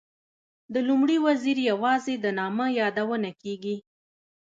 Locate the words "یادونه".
2.79-3.29